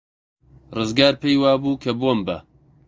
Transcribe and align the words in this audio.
ڕزگار 0.77 1.13
پێی 1.21 1.37
وابوو 1.41 1.79
کە 1.83 1.91
بۆمبە. 1.99 2.37